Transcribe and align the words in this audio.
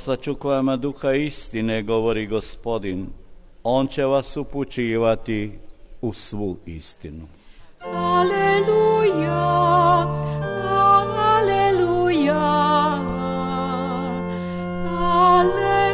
postaću 0.00 0.34
kojama 0.34 0.76
duha 0.76 1.12
istine, 1.12 1.82
govori 1.82 2.26
gospodin. 2.26 3.06
On 3.62 3.86
će 3.86 4.04
vas 4.04 4.36
upućivati 4.36 5.58
u 6.00 6.12
svu 6.12 6.56
istinu. 6.66 7.28
Aleluja, 7.80 9.40
aleluja, 11.18 12.40
aleluja. 15.30 15.90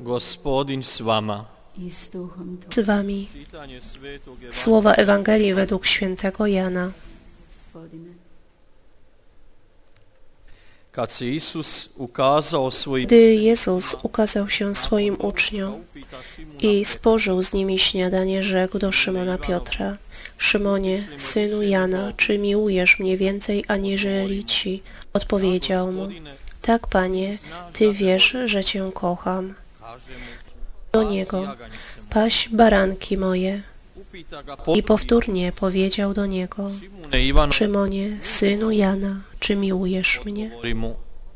Gospodin 0.00 0.82
s 0.82 1.00
vama. 1.00 1.44
Z 2.70 2.78
wami. 2.86 3.26
Słowa 4.50 4.94
Ewangelii 4.94 5.54
według 5.54 5.86
świętego 5.86 6.46
Jana. 6.46 7.03
Gospodine. 7.74 8.14
Gdy 13.06 13.34
Jezus 13.34 13.96
ukazał 14.02 14.48
się 14.48 14.74
swoim 14.74 15.16
uczniom 15.20 15.84
i 16.60 16.84
spożył 16.84 17.42
z 17.42 17.52
nimi 17.52 17.78
śniadanie, 17.78 18.42
rzekł 18.42 18.78
do 18.78 18.92
Szymona 18.92 19.38
Piotra, 19.38 19.96
Szymonie, 20.38 21.08
synu 21.16 21.62
Jana, 21.62 22.12
czy 22.16 22.38
miłujesz 22.38 22.98
mnie 22.98 23.16
więcej 23.16 23.64
aniżeli 23.68 24.44
ci? 24.44 24.82
Odpowiedział 25.12 25.92
mu, 25.92 26.08
tak, 26.62 26.86
Panie, 26.86 27.38
Ty 27.72 27.92
wiesz, 27.92 28.36
że 28.44 28.64
Cię 28.64 28.90
kocham. 28.94 29.54
Do 30.92 31.02
niego, 31.02 31.54
paś 32.10 32.48
baranki 32.48 33.18
moje. 33.18 33.62
I 34.76 34.82
powtórnie 34.82 35.52
powiedział 35.52 36.14
do 36.14 36.26
niego, 36.26 36.70
Szymonie, 37.50 38.18
synu 38.20 38.70
Jana, 38.70 39.20
czy 39.40 39.56
miłujesz 39.56 40.20
mnie? 40.24 40.50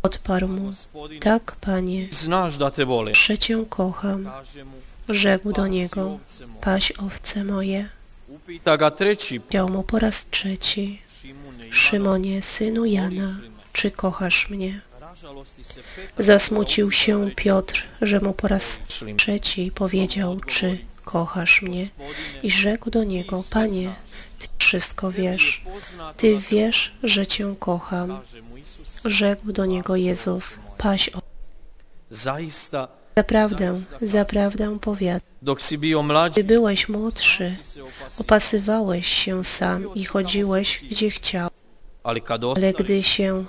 Odparł 0.03 0.48
mu, 0.48 0.73
tak, 1.21 1.57
Panie, 1.61 2.09
że 3.15 3.39
Cię 3.39 3.65
kocham. 3.69 4.31
Rzekł 5.09 5.53
do 5.53 5.62
"Pasi 5.62 5.71
niego, 5.71 6.03
ovce 6.11 6.47
moje." 6.47 6.61
paś 6.61 6.93
owce 6.93 7.45
moje. 7.45 7.89
Powiedział 9.41 9.69
mu 9.69 9.83
po 9.83 9.99
raz 9.99 10.27
trzeci, 10.31 11.03
Szymonie, 11.71 12.43
synu 12.43 12.84
Jana, 12.84 13.41
czy 13.73 13.91
kochasz 13.91 14.51
mnie? 14.51 14.81
Zasmucił 16.19 16.91
się 16.91 17.31
Piotr, 17.37 17.87
że 18.03 18.21
mu 18.21 18.33
po 18.33 18.49
raz 18.49 18.81
trzeci 19.17 19.73
powiedział, 19.75 20.41
czy 20.41 20.79
kochasz 21.05 21.62
mnie? 21.62 21.89
I 22.43 22.51
rzekł 22.51 22.91
do 22.91 23.05
niego, 23.05 23.45
Panie, 23.51 23.95
Ty 24.39 24.48
wszystko 24.58 25.12
wiesz. 25.12 25.64
Ty 26.17 26.39
wiesz, 26.50 26.94
że 27.03 27.27
Cię 27.27 27.55
kocham. 27.58 28.20
Rzekł 29.05 29.53
do 29.53 29.67
niego 29.67 29.97
Jezus, 29.97 30.58
paś 30.78 31.11
zaista, 32.11 32.89
Zaprawdę, 33.19 33.81
zaprawdę 34.03 34.78
powiadam, 34.81 35.20
Gdy 36.33 36.44
byłeś 36.44 36.89
młodszy, 36.89 37.56
opasywałeś 38.19 39.06
się 39.06 39.44
sam 39.44 39.94
i 39.94 40.05
chodziłeś 40.05 40.84
gdzie 40.91 41.11
chciał, 41.11 41.50
ale 42.56 42.72
gdy 42.72 43.03
się 43.03 43.44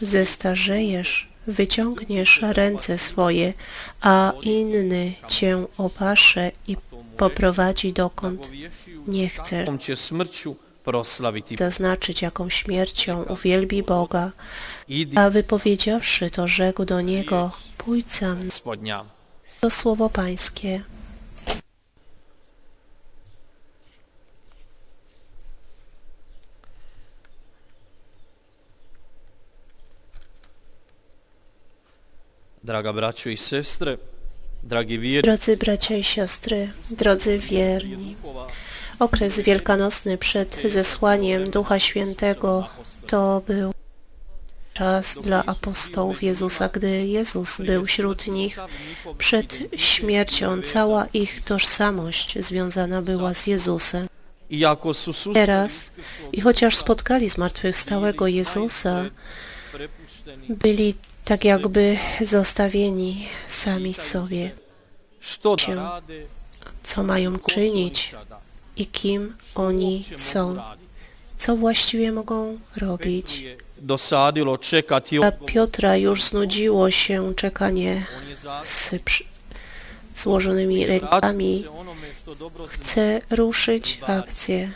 zestarzejesz, 0.00 1.28
wyciągniesz 1.46 2.42
ręce 2.42 2.98
swoje, 2.98 3.52
a 4.00 4.32
inny 4.42 5.12
cię 5.28 5.64
opasze 5.78 6.50
i 6.68 6.76
poprowadzi 7.22 7.92
dokąd 7.92 8.50
nie 9.06 9.30
proslaviti. 10.84 11.56
Zaznaczyć 11.56 12.22
jaką 12.22 12.50
śmiercią 12.50 13.22
uwielbi 13.22 13.82
Boga, 13.82 14.30
a 15.16 15.30
wypowiedziawszy 15.30 16.30
to 16.30 16.48
rzekł 16.48 16.84
do 16.84 17.00
niego, 17.00 17.50
pójdź 17.78 18.10
za 18.10 18.34
mną. 18.34 18.50
To 19.60 19.70
słowo 19.70 20.10
pańskie. 20.10 20.82
Draga 32.64 32.92
braćo 32.92 33.30
i 33.30 33.36
vjernici, 33.36 33.98
Drodzy 35.22 35.56
bracia 35.56 35.96
i 35.96 36.04
siostry, 36.04 36.72
drodzy 36.90 37.38
wierni, 37.38 38.16
okres 38.98 39.40
wielkanocny 39.40 40.18
przed 40.18 40.58
zesłaniem 40.68 41.50
Ducha 41.50 41.78
Świętego 41.78 42.68
to 43.06 43.42
był 43.46 43.72
czas 44.72 45.18
dla 45.22 45.44
apostołów 45.46 46.22
Jezusa, 46.22 46.68
gdy 46.68 47.06
Jezus 47.06 47.60
był 47.60 47.86
wśród 47.86 48.26
nich. 48.26 48.58
Przed 49.18 49.58
śmiercią 49.76 50.62
cała 50.62 51.06
ich 51.06 51.40
tożsamość 51.44 52.38
związana 52.38 53.02
była 53.02 53.34
z 53.34 53.46
Jezusem. 53.46 54.06
Teraz, 55.34 55.90
i 56.32 56.40
chociaż 56.40 56.76
spotkali 56.76 57.28
zmartwychwstałego 57.28 58.26
Jezusa, 58.26 59.04
byli 60.48 60.94
tak 61.24 61.44
jakby 61.44 61.96
zostawieni 62.20 63.26
sami 63.48 63.94
sobie, 63.94 64.50
co 66.82 67.02
mają 67.02 67.38
czynić 67.38 68.14
i 68.76 68.86
kim 68.86 69.36
oni 69.54 70.04
są, 70.16 70.56
co 71.38 71.56
właściwie 71.56 72.12
mogą 72.12 72.58
robić. 72.76 73.44
Dla. 75.20 75.32
Piotra 75.46 75.96
już 75.96 76.24
znudziło 76.24 76.90
się 76.90 77.34
czekanie 77.34 78.06
z 78.62 78.90
złożonymi 80.14 80.86
rękami. 80.86 81.64
Chce 82.68 83.20
ruszyć 83.30 83.98
w 84.06 84.10
akcję. 84.10 84.72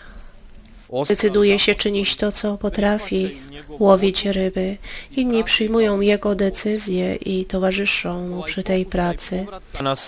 Decyduje 1.08 1.58
się 1.58 1.74
czynić 1.74 2.16
to, 2.16 2.32
co 2.32 2.58
potrafi, 2.58 3.38
łowić 3.68 4.26
ryby. 4.26 4.76
Inni 5.16 5.44
przyjmują 5.44 6.00
jego 6.00 6.34
decyzje 6.34 7.14
i 7.14 7.44
towarzyszą 7.44 8.28
mu 8.28 8.42
przy 8.42 8.62
tej 8.62 8.86
pracy. 8.86 9.46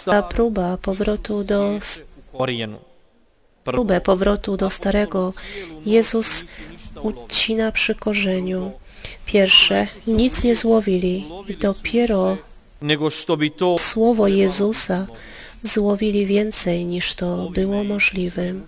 Ta 0.04 0.22
próba 0.22 0.76
powrotu 0.76 1.44
do 1.44 1.78
próbę 3.64 4.00
powrotu 4.00 4.56
do 4.56 4.70
starego 4.70 5.32
Jezus 5.86 6.44
ucina 7.02 7.72
przy 7.72 7.94
korzeniu. 7.94 8.72
Pierwsze 9.26 9.86
nic 10.06 10.44
nie 10.44 10.56
złowili 10.56 11.28
i 11.48 11.56
dopiero 11.56 12.36
słowo 13.78 14.28
Jezusa 14.28 15.06
złowili 15.62 16.26
więcej 16.26 16.84
niż 16.84 17.14
to 17.14 17.50
było 17.50 17.84
możliwym. 17.84 18.66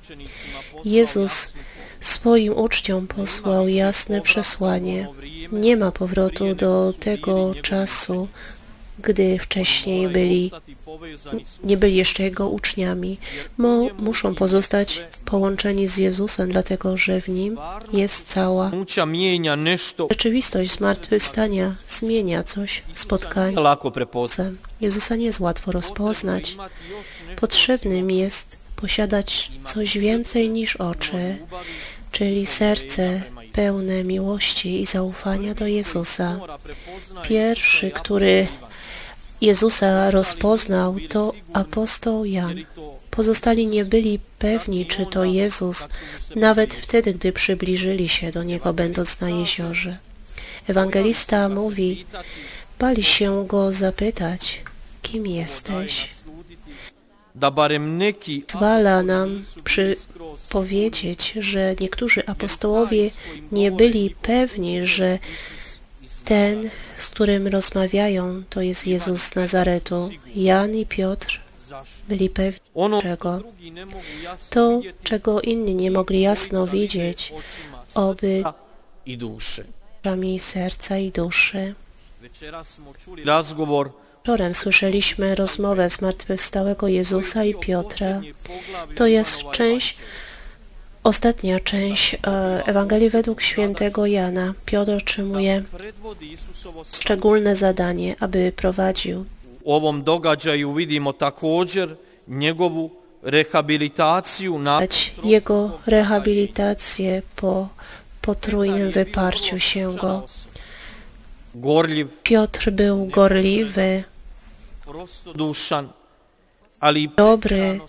Jezus 0.85 1.53
swoim 2.01 2.59
uczniom 2.59 3.07
posłał 3.07 3.69
jasne 3.69 4.21
przesłanie. 4.21 5.09
Nie 5.53 5.77
ma 5.77 5.93
powrotu 5.93 6.55
do 6.55 6.93
tego 7.01 7.55
czasu, 7.63 8.29
gdy 9.03 9.39
wcześniej 9.39 10.09
byli, 10.09 10.51
nie 11.65 11.77
byli 11.77 11.97
jeszcze 11.97 12.23
Jego 12.23 12.49
uczniami. 12.49 13.19
Mo, 13.59 13.89
muszą 13.99 14.35
pozostać 14.35 15.05
połączeni 15.25 15.89
z 15.89 15.97
Jezusem, 15.97 16.53
dlatego 16.53 16.97
że 16.97 17.21
w 17.21 17.29
Nim 17.29 17.59
jest 17.93 18.29
cała 18.29 18.71
rzeczywistość 20.11 20.73
zmartwychwstania, 20.73 21.75
zmienia 21.89 22.43
coś 22.43 22.83
w 22.95 23.01
spotkaniu. 23.01 23.57
Jezusa 24.81 25.17
nie 25.17 25.25
jest 25.25 25.41
łatwo 25.41 25.73
rozpoznać. 25.73 26.57
Potrzebnym 27.37 28.11
jest 28.11 28.60
posiadać 28.81 29.51
coś 29.65 29.99
więcej 29.99 30.49
niż 30.49 30.77
oczy, 30.77 31.39
czyli 32.13 32.47
serce 32.47 33.23
pełne 33.53 34.05
miłości 34.05 34.81
i 34.81 34.87
zaufania 34.87 35.55
do 35.55 35.67
Jezusa. 35.67 36.41
Pierwszy, 37.23 37.91
który 37.91 38.47
Jezusa 39.41 40.11
rozpoznał, 40.11 40.97
to 41.09 41.33
apostoł 41.53 42.25
Jan. 42.25 42.55
Pozostali 43.11 43.67
nie 43.67 43.85
byli 43.85 44.19
pewni, 44.39 44.87
czy 44.87 45.07
to 45.07 45.25
Jezus, 45.25 45.89
nawet 46.37 46.75
wtedy, 46.75 47.15
gdy 47.15 47.33
przybliżyli 47.33 48.09
się 48.09 48.33
do 48.33 48.43
Niego, 48.43 48.73
będąc 48.73 49.21
na 49.21 49.31
jeziorze. 49.31 49.99
Ewangelista 50.67 51.49
mówi, 51.49 52.07
bali 52.79 53.03
się 53.03 53.47
Go 53.47 53.73
zapytać, 53.73 54.63
kim 55.03 55.27
jesteś? 55.27 56.09
Da 57.35 57.51
barem 57.51 57.99
neki 57.99 58.45
Zwala 58.49 59.03
nam 59.03 59.45
przy 59.65 59.97
powiedzieć, 60.49 61.33
że 61.41 61.75
niektórzy 61.81 62.27
apostołowie 62.27 63.11
nie 63.53 63.73
byli 63.73 64.15
pewni, 64.23 64.87
że 64.87 65.19
ten, 66.25 66.71
z 66.97 67.09
którym 67.09 67.47
rozmawiają, 67.47 68.43
to 68.51 68.61
jest 68.61 68.87
Jezus 68.87 69.23
z 69.23 69.35
Nazaretu. 69.35 70.11
Jan 70.35 70.75
i 70.75 70.87
Piotr 70.87 71.41
byli 72.09 72.31
pewni 72.31 72.61
czego. 73.03 73.43
To, 74.51 74.81
czego 75.03 75.41
inni 75.41 75.75
nie 75.75 75.91
mogli 75.91 76.21
jasno 76.21 76.67
widzieć, 76.67 77.33
oby 77.95 78.43
i 79.07 79.19
mi 80.17 80.39
serca 80.39 80.99
i 80.99 81.11
duszy. 81.11 81.75
Razgovor 83.25 83.91
Wieczorem 84.25 84.55
słyszeliśmy 84.55 85.35
rozmowę 85.35 85.91
zmartwychwstałego 85.91 86.89
Jezusa 86.89 87.45
i 87.45 87.55
Piotra. 87.55 88.21
To 88.95 89.07
jest 89.07 89.51
część, 89.51 89.97
ostatnia 91.05 91.61
część 91.61 92.15
e, 92.15 92.19
Ewangelii 92.67 93.11
według 93.11 93.43
świętego 93.43 94.07
Jana. 94.07 94.55
Piotr 94.67 94.93
otrzymuje 94.93 95.63
szczególne 96.93 97.57
zadanie, 97.57 98.15
aby 98.21 98.53
prowadził. 98.57 99.25
U 99.63 99.73
ovom 99.73 100.03
događaju 100.03 100.75
vidimo 100.75 101.13
također 101.13 101.97
njegovu 102.29 102.91
rehabilitaciju 103.23 104.59
na 104.59 104.81
jego 105.25 105.79
rehabilitację 105.87 107.23
po 107.37 107.69
potrójnym 108.21 108.91
wyparciu 108.91 109.59
się 109.59 109.97
go. 109.97 110.27
Piotr 112.23 112.71
był 112.71 113.07
gorliwy, 113.07 114.05
dobry, 117.17 117.81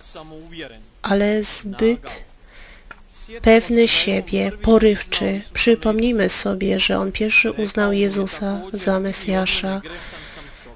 ale 1.01 1.43
zbyt 1.43 2.23
pewny 3.41 3.87
siebie, 3.87 4.51
porywczy. 4.61 5.41
Przypomnijmy 5.53 6.29
sobie, 6.29 6.79
że 6.79 6.99
on 6.99 7.11
pierwszy 7.11 7.51
uznał 7.51 7.93
Jezusa 7.93 8.61
za 8.73 8.99
Mesjasza. 8.99 9.81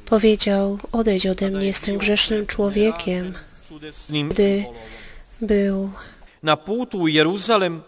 Powiedział, 0.06 0.80
odejdź 0.92 1.28
ode 1.28 1.52
mnie, 1.52 1.66
jestem 1.66 1.98
grzesznym 1.98 2.48
człowiekiem. 2.48 3.34
Gdy 4.30 4.66
był 5.42 5.92
Na 6.44 6.58
putu 6.58 7.00
u 7.00 7.08
Jeruzalem 7.08 7.82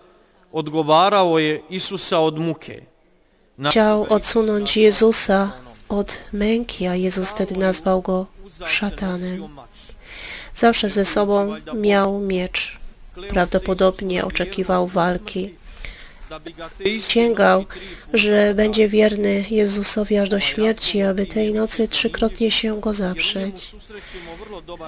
odgovarao 0.51 1.39
je 1.39 1.59
Isusa 1.69 2.19
od 2.19 2.39
muke. 2.39 2.81
Chciał 3.65 4.03
odsunąć 4.03 4.77
Jezusa 4.77 5.51
od 5.89 6.17
męki, 6.33 6.87
a 6.87 6.95
Jezus 6.95 7.29
wtedy 7.29 7.57
nazwał 7.57 8.01
go 8.01 8.25
szatanem. 8.65 9.47
Zawsze 10.55 10.89
ze 10.89 11.05
sobą 11.05 11.55
miał 11.75 12.19
miecz. 12.19 12.79
Prawdopodobnie 13.29 14.25
oczekiwał 14.25 14.87
walki. 14.87 15.55
Sięgał, 16.99 17.65
że 18.13 18.53
będzie 18.55 18.87
wierny 18.87 19.45
Jezusowi 19.49 20.17
aż 20.17 20.29
do 20.29 20.39
śmierci, 20.39 21.01
aby 21.01 21.25
tej 21.25 21.53
nocy 21.53 21.87
trzykrotnie 21.87 22.51
się 22.51 22.81
go 22.81 22.93
zaprzeć. 22.93 23.75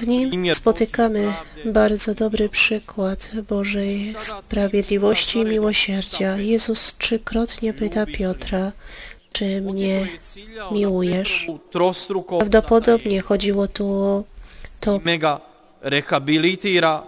W 0.02 0.08
nim 0.08 0.56
spotykamy 0.56 1.34
bardzo 1.66 2.16
dobry 2.16 2.50
przykład 2.50 3.30
Bożej 3.50 4.14
sprawiedliwości 4.18 5.40
i 5.40 5.46
miłosierdzia. 5.46 6.38
Jezus 6.38 6.96
trzykrotnie 6.98 7.74
pyta 7.74 8.06
Piotra, 8.06 8.72
czy 9.32 9.62
mnie 9.62 10.08
miłujesz? 10.72 11.48
Prawdopodobnie 12.38 13.22
chodziło 13.22 13.68
tu 13.68 13.92
o 13.92 14.24
to 14.80 15.00
rehabilitira, 15.82 17.04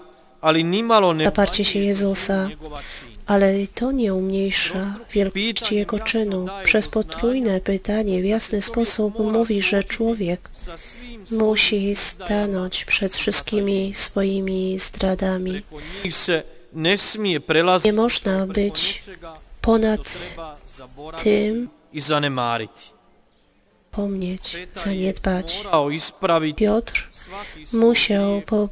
zaparcie 1.24 1.66
się 1.66 1.80
Jezusa, 1.80 2.50
ale 3.26 3.68
to 3.76 3.92
nie 3.92 4.14
umniejsza 4.14 4.96
wielkości 5.12 5.76
Jego 5.76 6.00
czynu. 6.00 6.48
Przez 6.64 6.88
potrójne 6.88 7.62
pytanie 7.62 8.22
w 8.22 8.26
jasny 8.26 8.62
sposób 8.62 9.20
mówi, 9.20 9.62
że 9.62 9.84
człowiek 9.84 10.50
musi 11.32 11.96
stanąć 11.96 12.86
przed 12.86 13.16
wszystkimi 13.16 13.94
swoimi 13.94 14.80
zdradami. 14.80 15.62
Nie 17.86 17.94
można 17.94 18.48
być 18.48 19.04
ponad 19.62 20.18
tym, 21.24 21.70
pomnieć, 23.92 24.58
zaniedbać. 24.76 25.64
Piotr 26.58 27.10
musiał 27.74 28.42
grijeh, 28.42 28.70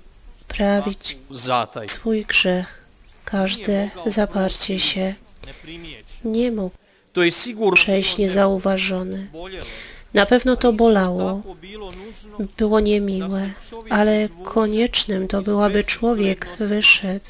zataj. 1.31 1.89
swój 1.89 2.25
grzech, 2.25 2.85
każde 3.25 3.89
zaparcie 4.05 4.79
się. 4.79 5.13
Nie 6.25 6.51
mógł 6.51 6.75
przejść 7.73 8.17
niezauważony. 8.17 9.27
Na 10.13 10.25
pewno 10.25 10.55
to 10.55 10.73
bolało, 10.73 11.41
było 12.57 12.79
niemiłe, 12.79 13.49
ale 13.89 14.29
koniecznym 14.43 15.27
to 15.27 15.41
było, 15.41 15.65
aby 15.65 15.83
człowiek 15.83 16.47
wyszedł 16.59 17.25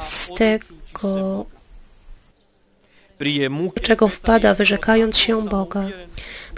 z 0.00 0.30
tego, 0.34 1.46
czego 3.82 4.08
wpada, 4.08 4.54
wyrzekając 4.54 5.18
się 5.18 5.44
Boga. 5.44 5.88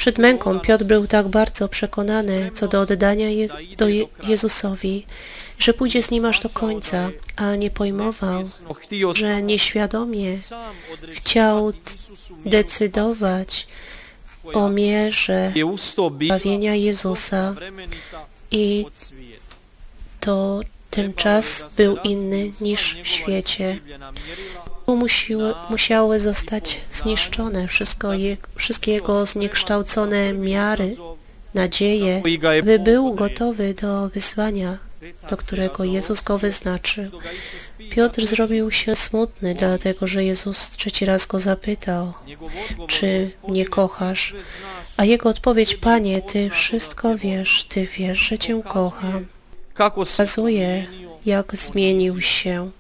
Przed 0.00 0.19
męką 0.19 0.61
Piotr 0.61 0.85
był 0.85 1.06
tak 1.06 1.29
bardzo 1.29 1.69
przekonany 1.69 2.50
co 2.55 2.69
do 2.69 2.81
oddania 2.81 3.29
je, 3.29 3.49
do 3.76 3.88
je, 3.88 4.06
Jezusowi, 4.23 5.06
że 5.58 5.75
pójdzie 5.75 6.02
z 6.02 6.11
nim 6.11 6.25
aż 6.25 6.41
do 6.41 6.49
końca, 6.49 7.11
a 7.37 7.56
nie 7.56 7.70
pojmował, 7.70 8.43
że 9.12 9.43
nieświadomie 9.43 10.38
chciał 11.12 11.73
decydować 12.44 13.67
o 14.44 14.69
mierze 14.70 15.52
zbawienia 16.25 16.75
Jezusa 16.75 17.55
i 18.50 18.87
to 20.20 20.61
ten 20.91 21.14
czas 21.14 21.67
był 21.76 21.96
inny 21.96 22.53
niż 22.61 22.96
w 23.03 23.06
świecie. 23.06 23.79
Musiały 25.71 26.21
zostać 26.21 26.81
zniszczone 26.93 27.69
wszystko 27.69 28.13
je, 28.13 28.37
wszystkie 28.57 28.93
jego 28.93 29.27
zniekształcone 29.27 30.33
miary, 30.33 30.97
nadzieje, 31.55 32.23
by 32.65 32.79
był 32.79 33.15
gotowy 33.15 33.75
do 33.75 34.09
wyzwania, 34.09 34.79
do 35.31 35.37
którego 35.37 35.85
Jezus 35.85 36.23
go 36.23 36.39
wyznaczył. 36.39 37.05
Piotr 37.91 38.27
zrobił 38.27 38.71
się 38.71 38.97
smutny, 38.97 39.55
dlatego 39.55 40.07
że 40.07 40.25
Jezus 40.25 40.71
trzeci 40.71 41.05
raz 41.05 41.27
go 41.27 41.39
zapytał, 41.39 42.13
czy 42.87 43.31
mnie 43.49 43.67
kochasz? 43.67 44.29
"Sve 44.29 44.41
znaš, 44.43 44.95
A 44.97 45.05
jego 45.05 45.29
odpowiedź, 45.29 45.75
Panie, 45.75 46.23
Ty 46.23 46.51
wszystko 46.51 47.17
wiesz, 47.17 47.65
Ty 47.65 47.87
wiesz, 47.99 48.19
że 48.19 48.39
Cię 48.39 48.63
kocham. 48.69 49.27
Pokazuje, 49.75 50.87
jak 51.27 51.56
zmienił 51.56 52.20
się. 52.20 52.70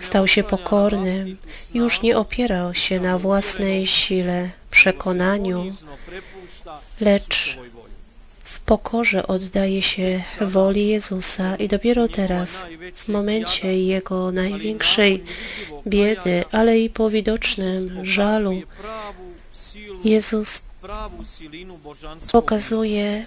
Stał 0.00 0.26
się 0.26 0.42
pokornym, 0.42 1.38
już 1.74 2.02
nie 2.02 2.18
opierał 2.18 2.74
się 2.74 3.00
na 3.00 3.18
własnej 3.18 3.86
sile, 3.86 4.50
przekonaniu, 4.70 5.72
lecz 7.00 7.58
w 8.44 8.60
pokorze 8.60 9.26
oddaje 9.26 9.82
się 9.82 10.22
woli 10.40 10.88
Jezusa 10.88 11.56
i 11.56 11.68
dopiero 11.68 12.08
teraz, 12.08 12.66
w 12.96 13.08
momencie 13.08 13.82
jego 13.82 14.32
największej 14.32 15.24
biedy, 15.86 16.44
ale 16.52 16.80
i 16.80 16.90
po 16.90 17.10
widocznym 17.10 18.04
żalu, 18.04 18.62
Jezus 20.04 20.62
pokazuje 22.32 23.26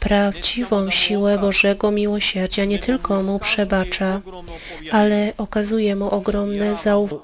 prawdziwą 0.00 0.90
siłę 0.90 1.38
Bożego 1.38 1.90
miłosierdzia. 1.90 2.64
Nie 2.64 2.78
tylko 2.78 3.22
mu 3.22 3.38
przebacza, 3.38 4.20
ale 4.92 5.32
okazuje 5.38 5.96
mu 5.96 6.10
ogromne 6.10 6.76
zaufanie. 6.76 7.20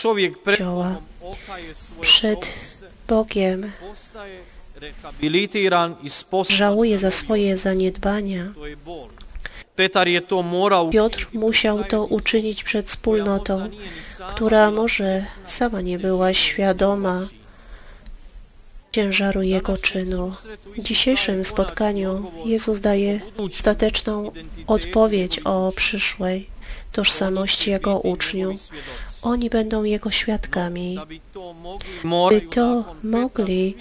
svoje 0.00 0.30
Przed 2.00 2.52
Bogiem 3.08 3.70
żałuje 6.48 6.98
za 6.98 7.10
swoje 7.10 7.56
zaniedbania. 7.56 8.52
Piotr 10.92 11.28
musiał 11.32 11.84
to 11.84 12.04
uczynić 12.04 12.64
przed 12.64 12.88
wspólnotą, 12.88 13.70
która 14.34 14.70
może 14.70 15.24
sama 15.44 15.80
nie 15.80 15.98
była 15.98 16.34
świadoma 16.34 17.20
ciężaru 18.92 19.42
jego 19.42 19.76
czynu. 19.76 20.32
W 20.78 20.82
dzisiejszym 20.82 21.44
spotkaniu 21.44 22.30
Jezus 22.44 22.80
daje 22.80 23.20
ostateczną 23.38 24.32
odpowiedź 24.66 25.38
o 25.38 25.72
przyszłej 25.76 26.46
tożsamości 26.92 27.70
Jego 27.70 27.98
uczniów. 27.98 28.68
Oni 29.22 29.50
będą 29.50 29.84
Jego 29.84 30.10
świadkami. 30.10 30.98
By 32.30 32.40
to 32.40 32.94
mogli 33.02 33.76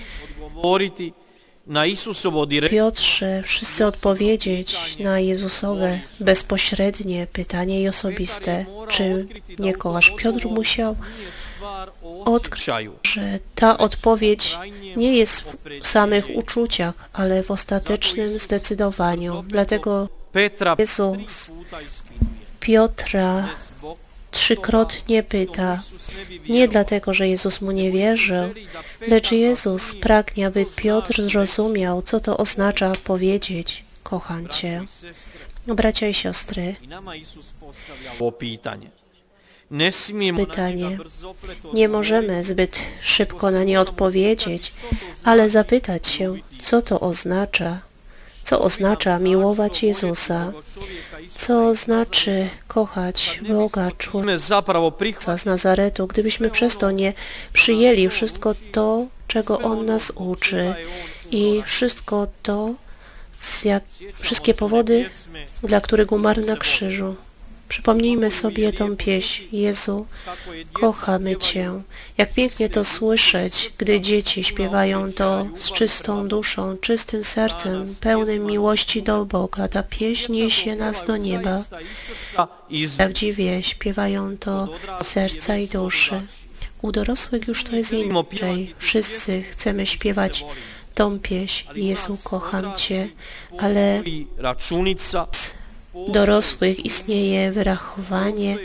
Piotrze 2.70 3.42
wszyscy 3.46 3.86
odpowiedzieć 3.86 4.98
na 5.00 5.20
Jezusowe 5.20 6.00
bezpośrednie 6.20 7.28
pytanie 7.34 7.82
i 7.82 7.88
osobiste, 7.88 8.66
czy 8.88 9.28
nie 9.60 9.74
kochasz. 9.74 10.12
Piotr 10.18 10.48
musiał 10.48 10.96
stvar 11.62 11.92
o 12.04 12.24
odkryć, 12.24 12.62
osjećaju. 12.62 12.94
że 13.04 13.40
ta 13.56 13.78
odpowiedź 13.78 14.58
nie 14.96 15.18
jest 15.18 15.44
w 15.82 15.88
samych 15.88 16.26
uczuciach, 16.36 16.94
ale 17.14 17.44
w 17.44 17.52
ostatecznym 17.52 18.40
zdecydowaniu. 18.40 19.44
Dlatego 19.48 20.10
Jezus. 20.78 21.52
Piotra 22.60 23.48
trzykrotnie 24.32 25.24
pyta. 25.24 25.80
Nie 26.50 26.68
dlatego, 26.68 27.14
że 27.14 27.28
Jezus 27.28 27.62
mu 27.62 27.72
nie 27.72 27.92
wierzył, 27.92 28.50
lecz 29.08 29.32
Jezus 29.32 29.96
pragnie, 29.96 30.48
aby 30.48 30.66
Piotr 30.76 31.22
zrozumiał, 31.22 32.02
co 32.02 32.20
to 32.20 32.38
oznacza 32.38 32.92
powiedzieć 33.04 33.84
kocham 34.04 34.48
Cię. 34.48 34.82
Bracia 35.68 36.08
i 36.08 36.14
siostry, 36.14 36.76
Pytanie. 40.46 40.98
nie 41.74 41.90
możemy 41.90 42.44
zbyt 42.44 42.80
szybko 43.02 43.52
na 43.52 43.64
nie 43.64 43.80
odpowiedzieć, 43.80 44.74
ale 45.24 45.50
zapytać 45.50 46.08
się, 46.08 46.36
co 46.62 46.82
to 46.82 47.00
oznacza, 47.00 47.80
co 48.44 48.62
oznacza 48.62 49.20
miłować 49.20 49.84
Jezusa, 49.84 50.52
co 51.36 51.76
znaczy 51.76 52.48
kochać 52.68 53.42
Boga, 53.50 53.92
człowieka. 53.98 54.28
Z 55.38 55.46
Nazaretu, 55.46 56.08
gdybyśmy 56.08 56.50
przez 56.50 56.78
to 56.78 56.92
nie 56.92 57.14
przyjęli 57.54 58.10
wszystko 58.10 58.56
to, 58.72 59.06
czego 59.28 59.60
On 59.60 59.86
nas 59.86 60.12
uczy 60.16 60.74
i 61.32 61.62
wszystko 61.66 62.28
to, 62.44 62.74
jak, 63.64 63.84
wszystkie 64.20 64.54
powody, 64.54 65.10
dla 65.64 65.82
których 65.82 66.12
umarł 66.12 66.46
na 66.46 66.56
krzyżu. 66.56 67.16
Przypomnijmy 67.72 68.32
sobie 68.32 68.74
tą 68.74 68.96
pieśń. 68.96 69.44
Jezu, 69.52 70.06
kochamy 70.74 71.36
Cię. 71.36 71.72
Jak 72.18 72.34
pięknie 72.34 72.70
to 72.70 72.84
słyszeć, 72.84 73.74
gdy 73.78 74.02
dzieci 74.02 74.44
śpiewają 74.44 75.12
to 75.12 75.48
z 75.56 75.72
czystą 75.72 76.28
duszą, 76.28 76.78
czystym 76.78 77.24
sercem, 77.24 77.96
pełnym 78.02 78.46
miłości 78.46 79.04
do 79.04 79.26
Boga. 79.26 79.68
Ta 79.68 79.84
pieśń 79.84 80.34
niesie 80.34 80.76
nas 80.76 81.06
do 81.06 81.18
nieba. 81.18 81.64
Prawdziwie 82.98 83.64
śpiewają 83.64 84.38
to 84.38 84.68
serca 85.04 85.58
i 85.58 85.68
duszy. 85.68 86.22
U 86.82 86.92
dorosłych 86.92 87.48
już 87.48 87.64
to 87.64 87.76
jest 87.76 87.94
inaczej. 87.94 88.76
Wszyscy 88.78 89.44
chcemy 89.44 89.86
śpiewać 89.86 90.46
tą 90.96 91.20
pieśń. 91.20 91.68
Jezu, 91.76 92.18
kocham 92.24 92.76
Cię, 92.76 93.10
ale 93.60 94.04
dorosłych 96.08 96.86
istnieje 96.86 97.52
wyrachowanie, 97.52 98.58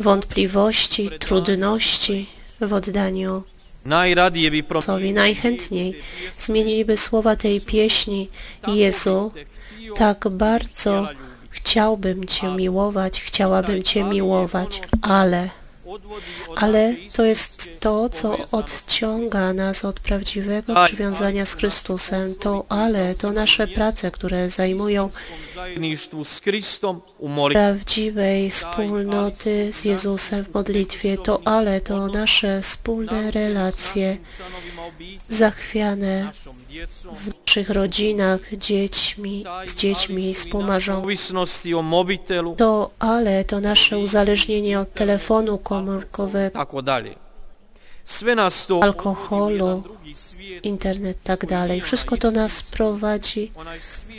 wątpliwości, 0.00 1.10
trudności 1.18 2.26
w 2.60 2.72
oddaniu 2.72 3.42
Jezusowi. 4.34 5.12
Najchętniej 5.12 6.00
zmieniliby 6.38 6.96
słowa 6.96 7.36
tej 7.36 7.60
pieśni. 7.60 8.28
Jezu, 8.66 9.32
tak 9.96 10.28
bardzo 10.28 11.08
chciałbym 11.50 12.24
Cię 12.24 12.56
miłować, 12.56 13.22
chciałabym 13.22 13.82
Cię 13.82 14.04
miłować, 14.04 14.80
ale 15.02 15.48
ale 16.56 16.94
to 17.12 17.24
jest 17.24 17.80
to, 17.80 18.08
co 18.08 18.36
odciąga 18.52 19.52
nas 19.52 19.84
od 19.84 20.00
prawdziwego 20.00 20.84
przywiązania 20.86 21.44
z 21.44 21.54
Chrystusem. 21.54 22.34
To 22.34 22.64
ale, 22.68 23.14
to 23.14 23.32
nasze 23.32 23.68
prace, 23.68 24.10
które 24.10 24.50
zajmują 24.50 25.10
prawdziwej 27.52 28.50
wspólnoty 28.50 29.72
z 29.72 29.84
Jezusem 29.84 30.44
w 30.44 30.54
modlitwie. 30.54 31.18
To 31.18 31.40
ale, 31.44 31.80
to 31.80 32.08
nasze 32.08 32.62
wspólne 32.62 33.30
relacje 33.30 34.16
zachwiane 35.28 36.32
w 37.02 37.40
naszych 37.40 37.70
rodzinach, 37.70 38.40
dziećmi, 38.56 39.44
z 39.66 39.74
dziećmi, 39.74 40.34
mobitelu, 41.82 42.56
To 42.56 42.90
ale, 42.98 43.44
to 43.44 43.60
nasze 43.60 43.98
uzależnienie 43.98 44.80
od 44.80 44.92
telefonu 44.92 45.58
komórkowego, 45.58 46.66
to 48.68 48.80
alkoholu, 48.80 49.82
internet, 50.62 51.16
tak 51.24 51.46
dalej. 51.46 51.80
Wszystko 51.80 52.16
to 52.16 52.30
nas 52.30 52.62
prowadzi 52.62 53.52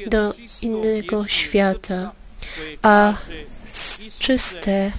do 0.08 0.34
innego 0.62 1.26
świata, 1.28 2.12
a 2.82 3.14
czyste, 4.20 4.92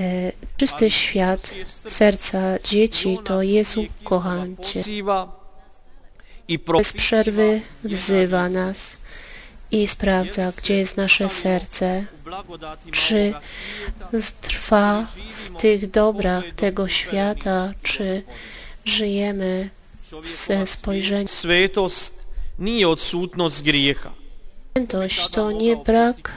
e, 0.00 0.32
czysty 0.56 0.90
świat 0.90 1.54
serca 1.88 2.58
dzieci 2.64 3.18
to 3.24 3.42
Jezu, 3.42 3.84
kocham 4.04 4.56
Cię. 4.56 4.82
Bez 6.58 6.92
przerwy 6.92 7.60
wzywa 7.84 8.48
nas 8.48 8.96
i 9.70 9.86
sprawdza, 9.86 10.52
gdzie 10.56 10.76
jest 10.76 10.96
nasze 10.96 11.28
serce, 11.28 12.06
czy 12.90 13.34
trwa 14.40 15.06
w 15.44 15.60
tych 15.60 15.90
dobrach 15.90 16.44
tego 16.56 16.88
świata, 16.88 17.72
czy 17.82 18.22
żyjemy 18.84 19.70
ze 20.22 20.66
spojrzeniem. 20.66 21.28
Svetost 21.28 22.14
nije 22.58 22.88
odsutnost 22.88 23.62
grijeha. 23.62 24.14
Świętość 24.76 25.28
to 25.28 25.52
nie 25.52 25.76
brak 25.76 26.32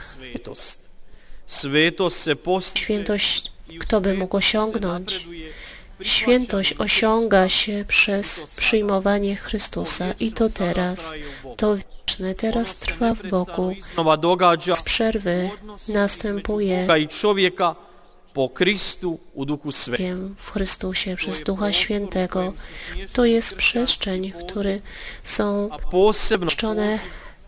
świętość, 2.74 3.52
kto 3.78 4.00
by 4.00 4.14
mógł 4.14 4.36
osiągnąć. 4.36 5.26
Świętość 6.02 6.74
osiąga 6.78 7.48
się 7.48 7.84
przez 7.88 8.42
przyjmowanie 8.56 9.36
Chrystusa 9.36 10.12
i 10.20 10.32
to 10.32 10.48
teraz. 10.48 11.12
To 11.56 11.76
wieczne 11.76 12.34
teraz 12.34 12.74
trwa 12.74 13.14
w 13.14 13.28
Bogu. 13.28 13.72
događa 14.18 14.76
Z 14.76 14.82
przerwy 14.82 15.50
następuje 15.88 16.86
po 18.34 18.48
Kristu 18.48 19.18
u 19.34 19.44
duhu 19.44 19.72
svetom. 19.72 20.34
w 20.38 20.50
Chrystusie 20.52 21.16
przez 21.16 21.42
Ducha 21.42 21.72
Świętego. 21.72 22.52
To 23.12 23.24
jest 23.24 23.56
przestrzeń, 23.56 24.32
w 24.32 24.46
której 24.46 24.82
są 25.22 25.68
A 25.72 25.78
posebno 25.78 26.50
czczone 26.50 26.98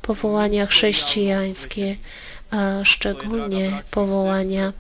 powołania 0.02 0.67
chrześcijańskie, 0.67 1.97
a 2.50 2.85
szczególnie 2.85 3.83
powołania 3.90 4.73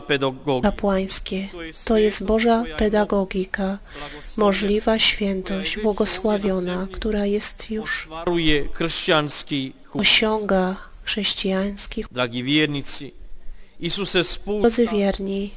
Pedagogika. 0.00 0.70
kapłańskie. 0.70 1.48
To 1.84 1.98
jest 1.98 2.24
Boża 2.24 2.64
pedagogika, 2.78 3.78
możliwa 4.36 4.98
świętość, 4.98 5.78
błogosławiona, 5.78 6.86
która 6.92 7.26
jest 7.26 7.70
już 7.70 8.08
osiąga 9.94 10.76
chrześcijańskich. 11.04 12.06
Drodzy 14.60 14.86
wierni, 14.86 15.54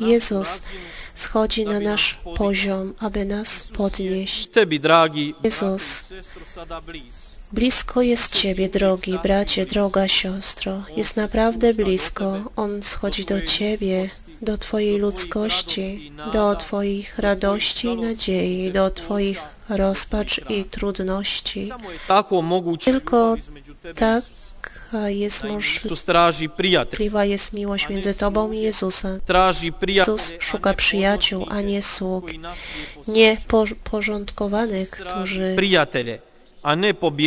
Jezus 0.00 0.62
schodzi 1.14 1.64
na 1.64 1.80
nasz 1.80 2.18
poziom, 2.36 2.94
aby 2.98 3.24
nas 3.24 3.60
podnieść. 3.60 4.48
Jezus 5.44 6.04
Blisko 7.54 8.02
jest 8.02 8.32
Ciebie, 8.40 8.68
drogi 8.68 9.18
bracie, 9.22 9.66
droga 9.66 10.08
siostro. 10.08 10.82
Jest 10.96 11.16
naprawdę 11.16 11.74
blisko. 11.74 12.36
On 12.56 12.82
schodzi 12.82 13.24
do 13.24 13.42
Ciebie, 13.42 14.10
do 14.42 14.58
Twojej 14.58 14.98
ludzkości, 14.98 16.12
do 16.32 16.54
Twoich 16.54 17.18
radości 17.18 17.86
i 17.86 17.96
nadziei, 17.96 18.72
do 18.72 18.90
Twoich 18.90 19.38
rozpacz 19.68 20.40
i 20.48 20.64
trudności. 20.64 21.70
Tylko 22.84 23.36
Tak 23.94 24.24
jest 25.06 25.44
możliwa 25.44 27.24
jest 27.24 27.52
miłość 27.52 27.88
między 27.88 28.14
Tobą 28.14 28.52
i 28.52 28.60
Jezusem. 28.60 29.20
Jezus 29.86 30.32
szuka 30.38 30.74
przyjaciół, 30.74 31.46
a 31.50 31.60
nie 31.60 31.82
sług, 31.82 32.24
koji 32.24 32.38
naslije 32.38 32.86
po 33.06 33.12
nie 33.12 33.36
por- 33.48 33.76
porządkowanych, 33.76 34.90
którzy 34.90 35.56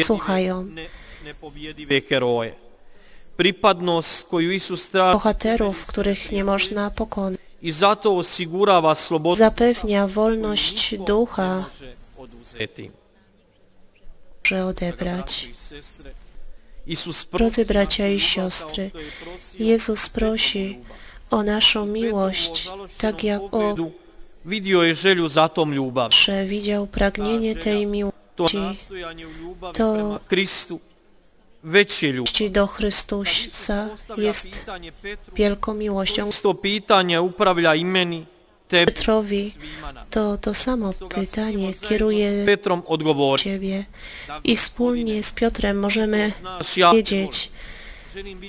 Słuchają. 0.03 0.65
bohaterów, 5.13 5.85
których 5.85 6.31
nie 6.31 6.43
można 6.43 6.91
pokonać. 6.91 7.39
Zapewnia 9.35 10.07
wolność 10.07 10.95
ducha, 10.97 11.65
może 14.43 14.65
odebrać. 14.65 15.49
Drodzy 17.33 17.65
bracia 17.65 18.07
i 18.07 18.19
siostry, 18.19 18.91
Jezus 19.59 20.09
prosi 20.09 20.79
o 21.29 21.43
naszą 21.43 21.85
miłość, 21.85 22.69
tak 22.97 23.23
jak 23.23 23.41
o 23.51 23.75
przewidział 26.09 26.87
pragnienie 26.87 27.55
tej 27.55 27.83
To 27.83 27.89
miłości 27.91 28.16
To- 28.37 28.49
ljubav. 29.33 29.73
do 32.49 32.67
Chrystusa 32.67 33.89
jest 34.17 34.65
wielką 35.35 35.73
miłością. 35.73 36.29
Petrowi 38.69 39.53
to 40.09 40.37
to 40.37 40.53
samo 40.53 40.93
pytanie 40.93 41.73
kieruje 41.73 42.45
Petrom. 42.45 42.83
Ciebie 43.43 43.85
i 44.43 44.55
wspólnie 44.55 45.23
z 45.23 45.31
Piotrem 45.31 45.79
możemy 45.79 46.31
wiedzieć, 46.93 47.51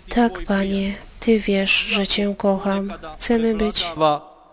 Tak, 0.08 0.44
Panie, 0.44 0.94
Ty 1.20 1.38
wiesz, 1.38 1.70
że 1.70 2.06
Cię 2.06 2.34
kocham. 2.38 2.92
Chcemy 3.18 3.54
być 3.54 3.86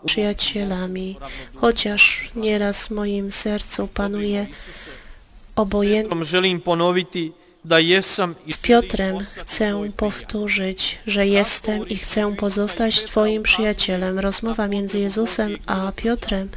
przyjacielami, 0.06 1.18
chociaż 1.54 2.30
nieraz 2.34 2.86
w 2.86 2.90
moim 2.90 3.32
sercu 3.32 3.88
panuje 3.88 4.46
obojętność. 5.56 6.30
Želim 6.30 6.60
ponoviti 6.60 7.32
da 7.66 7.80
jesam 7.80 8.34
i 8.46 8.52
Z 8.52 8.56
Piotrem 8.58 9.18
chcę 9.36 9.90
powtórzyć, 9.96 10.98
że 11.06 11.26
jestem 11.26 11.88
i 11.88 11.96
chcę 11.96 12.36
pozostać 12.36 13.04
Twoim 13.04 13.42
przyjacielem. 13.42 14.18
Rozmowa 14.18 14.68
między 14.68 14.98
Jezusem 14.98 15.58
a 15.66 15.92
Piotrem 15.96 16.48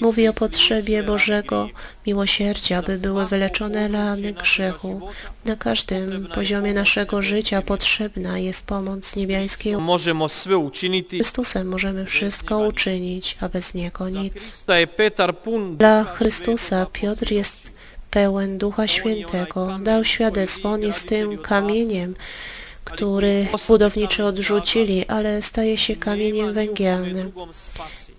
mówi 0.00 0.28
o 0.28 0.32
potrzebie 0.32 1.02
Bożego 1.02 1.68
miłosierdzia, 2.06 2.82
by 2.82 2.98
były 2.98 3.26
wyleczone 3.26 3.88
rany 3.88 4.32
grzechu. 4.32 5.00
Na 5.44 5.56
każdym 5.56 6.28
poziomie 6.34 6.74
naszego 6.74 7.22
życia 7.22 7.62
potrzebna 7.62 8.38
jest 8.38 8.66
pomoc 8.66 9.16
niebiańskiej. 9.16 9.76
sve 10.28 10.58
učiniti. 10.58 11.16
Chrystusem 11.16 11.68
możemy 11.68 12.04
wszystko 12.06 12.58
uczynić, 12.58 13.36
a 13.40 13.48
bez 13.48 13.74
Niego 13.74 14.08
nic. 14.08 14.64
Dla 15.78 16.04
Chrystusa 16.04 16.86
Piotr 16.86 17.32
jest 17.32 17.69
pełen 18.10 18.58
Ducha 18.58 18.86
Świętego. 18.86 19.78
Dał 19.82 20.04
świadectwo, 20.04 20.68
on 20.70 20.82
jest 20.82 21.08
tym 21.08 21.38
kamieniem, 21.38 22.14
który 22.84 23.46
budowniczy 23.68 24.24
odrzucili, 24.24 25.06
ale 25.06 25.42
staje 25.42 25.78
się 25.78 25.96
kamieniem 25.96 26.52
węgielnym. 26.52 27.32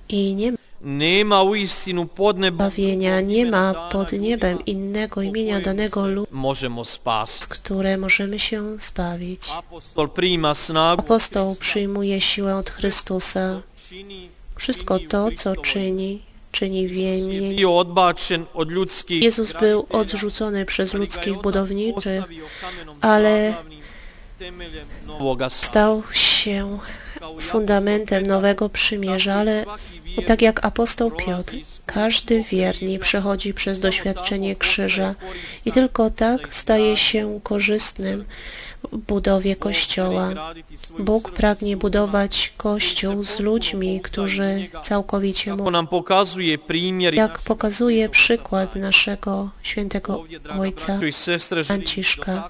I 0.09 0.35
nie 0.35 0.51
ma 0.51 0.57
nema 0.81 1.43
u 1.43 1.55
istinu 1.55 2.05
pod 2.05 2.37
bawienia, 2.51 3.21
nie 3.21 3.45
ma 3.45 3.73
pod 3.73 4.11
niebem 4.13 4.65
innego 4.65 5.21
imienia 5.21 5.61
danego 5.61 6.07
ludu, 6.07 6.85
spasiti. 6.85 7.47
które 7.49 7.97
możemy 7.97 8.39
się 8.39 8.79
zbawić. 8.79 9.41
Apostoł 10.75 11.55
przyjmuje 11.55 12.21
siłę 12.21 12.55
od 12.55 12.69
Chrystusa. 12.69 13.61
Wszystko 14.55 14.99
to, 15.09 15.29
co 15.37 15.55
czyni, 15.55 16.21
czyni 16.51 16.87
w 16.87 16.95
imię 16.95 17.55
bio 17.55 17.79
odbačen 17.79 18.45
od 18.53 18.71
ljudskih 18.71 19.23
Jezus 19.23 19.53
był 19.53 19.85
odrzucony 19.89 20.65
przez 20.65 20.93
ludzkich 20.93 21.37
budowniczych, 21.37 22.23
ale 23.01 23.53
stał 25.49 26.03
się 26.13 26.79
fundamentem 27.41 28.25
nowego 28.25 28.69
przymierza, 28.69 29.33
ale 29.33 29.65
tak 30.27 30.41
jak 30.41 30.65
apostoł 30.65 31.11
Piotr, 31.11 31.55
każdy 31.85 32.43
wierni 32.43 32.99
przechodzi 32.99 33.53
przez 33.53 33.79
doświadczenie 33.79 34.55
krzyża 34.55 35.15
i 35.65 35.71
tylko 35.71 36.09
tak 36.09 36.53
staje 36.53 36.97
się 36.97 37.39
korzystnym 37.43 38.25
w 38.91 38.97
budowie 38.97 39.55
Kościoła. 39.55 40.53
Bóg 40.99 41.31
pragnie 41.31 41.77
budować 41.77 42.53
Kościół 42.57 43.23
z 43.23 43.39
ludźmi, 43.39 44.01
którzy 44.01 44.67
całkowicie 44.83 45.55
mu 45.55 45.71
jak 47.13 47.39
pokazuje 47.39 48.09
przykład 48.09 48.75
naszego 48.75 49.49
świętego 49.63 50.25
Ojca 50.59 50.99
Franciszka. 51.63 52.49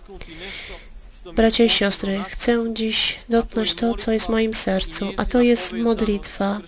Bracia 1.36 1.64
i 1.64 1.70
siostry, 1.70 2.24
chcę 2.30 2.74
dziś 2.74 3.20
dotknąć 3.30 3.74
to, 3.74 3.94
co 3.94 4.12
jest 4.12 4.26
w 4.26 4.30
moim 4.30 4.54
sercu, 4.54 5.08
a 5.18 5.26
to 5.26 5.42
jest 5.42 5.74
modlitwa 5.74 6.60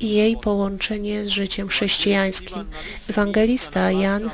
i 0.00 0.10
jej 0.10 0.36
połączenie 0.36 1.24
z 1.24 1.28
życiem 1.28 1.68
chrześcijańskim. 1.68 2.64
Ewangelista 3.10 3.90
Jan 3.90 4.26
y, 4.26 4.30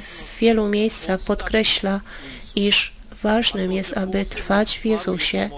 w 0.00 0.38
wielu 0.40 0.68
miejscach 0.68 1.20
podkreśla, 1.20 2.00
iż 2.56 2.92
ważnym 3.22 3.72
jest, 3.72 3.96
aby 3.96 4.24
trwać 4.24 4.78
w 4.78 4.84
Jezusie. 4.84 5.50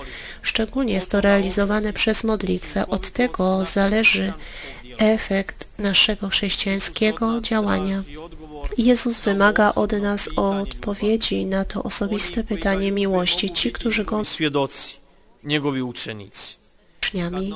Szczególnie 0.43 0.95
jest 0.95 1.11
to 1.11 1.21
realizowane 1.21 1.93
przez 1.93 2.25
modlitwę. 2.25 2.87
Od 2.87 3.11
tego 3.11 3.65
zależy 3.65 4.33
efekt 4.99 5.67
naszego 5.79 6.29
chrześcijańskiego 6.29 7.41
działania. 7.41 8.03
Jezus 8.79 9.21
wymaga 9.21 9.73
od 9.75 9.93
nas 9.93 10.29
odpowiedzi 10.37 11.47
na 11.47 11.65
to 11.65 11.83
osobiste 11.83 12.45
pytanie 12.45 12.93
miłości. 12.93 13.51
Ci, 13.51 13.73
którzy 13.73 14.05
go 14.05 14.23
učenici. 15.83 16.57
uczniami. 16.99 17.55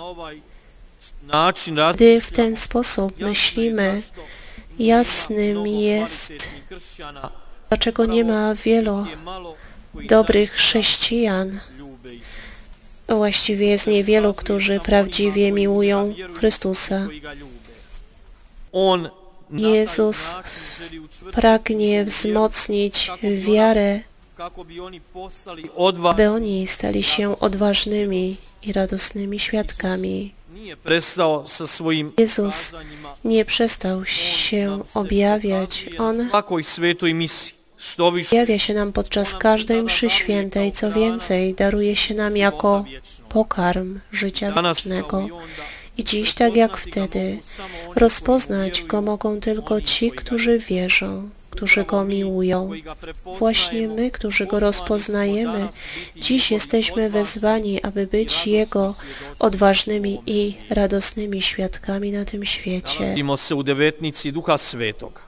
Gdy 1.94 2.20
w 2.20 2.32
ten 2.32 2.56
sposób 2.56 3.18
myślimy, 3.18 4.02
jasnym 4.78 5.66
jest, 5.66 6.32
dlaczego 7.68 8.06
nie 8.06 8.24
ma 8.24 8.54
wielu 8.54 9.06
dobrych 9.94 10.52
chrześcijan. 10.52 11.60
Właściwie 13.08 13.66
jest 13.66 13.86
niewielu, 13.86 14.34
którzy 14.34 14.80
prawdziwie 14.80 15.52
miłują 15.52 16.14
Chrystusa. 16.34 17.08
Jezus 19.50 20.34
Pragnie 21.32 22.04
wzmocnić 22.04 23.10
wiarę, 23.38 24.00
by 26.16 26.30
oni 26.30 26.66
stali 26.66 27.02
się 27.02 27.38
odważnymi 27.38 28.36
i 28.62 28.72
radosnymi 28.72 29.40
świadkami. 29.40 30.34
Jezus 32.18 32.72
nie 33.24 33.44
przestał 33.44 34.06
się 34.06 34.82
objawiać. 34.94 35.86
On 35.98 36.30
Objawia 37.98 38.58
się 38.58 38.74
nam 38.74 38.92
podczas 38.92 39.34
każdej 39.34 39.82
mszy 39.82 40.10
świętej, 40.10 40.72
co 40.72 40.92
więcej, 40.92 41.54
daruje 41.54 41.96
się 41.96 42.14
nam 42.14 42.36
jako 42.36 42.84
pokarm 43.28 44.00
życia 44.12 44.52
wiecznego. 44.62 45.28
i 45.98 46.04
dziś, 46.04 46.34
tak 46.34 46.56
jak 46.56 46.76
wtedy, 46.76 47.38
rozpoznać 47.96 48.82
Go 48.82 49.02
mogą 49.02 49.40
tylko 49.40 49.80
ci, 49.80 50.10
którzy 50.10 50.58
wierzą, 50.58 51.30
którzy 51.50 51.84
Go 51.84 52.04
miłują. 52.04 52.70
Właśnie 53.38 53.88
my, 53.88 54.10
którzy 54.10 54.46
Go 54.46 54.60
rozpoznajemy, 54.60 55.68
dziś 56.16 56.50
jesteśmy 56.50 57.10
wezwani, 57.10 57.82
aby 57.82 58.06
być 58.06 58.46
Jego 58.46 58.94
odważnymi 59.38 60.20
i 60.26 60.54
radosnymi 60.70 61.42
świadkami 61.42 62.12
na 62.12 62.24
tym 62.24 62.46
świecie. 62.46 63.00
Nalazimo 63.00 63.36
se 63.36 63.54
u 63.54 63.62
devetnici 63.62 64.32
Duha 64.32 64.58
Svetoga. 64.58 65.27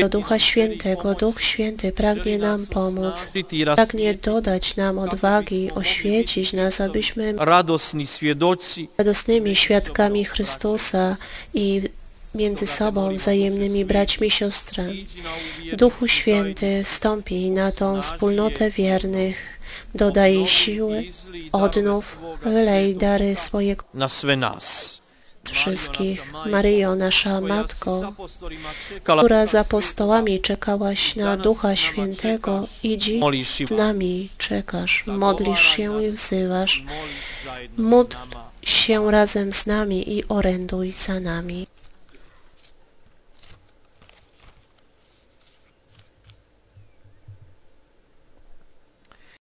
Do 0.00 0.08
Ducha 0.08 0.38
Świętego, 0.38 1.14
Duch 1.14 1.42
Święty 1.42 1.92
pragnie 1.92 2.38
nam 2.38 2.66
pomóc, 2.66 3.28
pragnie 3.74 4.14
dodać 4.14 4.76
nam 4.76 4.98
odwagi, 4.98 5.70
oświecić 5.74 6.52
nas, 6.52 6.80
abyśmy 6.80 7.34
radosnymi 8.98 9.56
świadkami 9.56 10.24
Chrystusa 10.24 11.16
i 11.54 11.82
między 12.34 12.66
sobą 12.66 13.14
wzajemnymi 13.14 13.84
braćmi 13.84 14.26
i 14.26 14.30
siostrami. 14.30 15.06
Duchu 15.72 16.08
Święty 16.08 16.84
stąpi 16.84 17.50
na 17.50 17.72
tą 17.72 18.02
wspólnotę 18.02 18.70
wiernych, 18.70 19.36
dodaj 19.94 20.46
siły, 20.46 21.04
odnów, 21.52 22.18
wylej 22.42 22.96
dary 22.96 23.36
swojego 23.36 23.84
na 23.94 24.08
sve 24.08 24.36
nas. 24.36 24.98
Wszystkich. 25.50 26.32
Maryjo, 26.46 26.94
nasza 26.94 27.40
Matko, 27.40 28.12
która 29.02 29.46
z 29.46 29.54
apostołami 29.54 30.40
czekałaś 30.40 31.16
na 31.16 31.36
Ducha 31.36 31.76
Świętego 31.76 32.66
i 32.82 32.98
dziś 32.98 33.22
z 33.66 33.70
nami 33.70 34.28
czekasz, 34.38 35.04
modlisz 35.06 35.60
się 35.60 36.04
i 36.04 36.10
wzywasz. 36.10 36.84
Módl 37.76 38.16
się 38.62 39.10
razem 39.10 39.52
z 39.52 39.66
nami 39.66 40.16
i 40.16 40.28
oręduj 40.28 40.92
za 40.92 41.20
nami. 41.20 41.66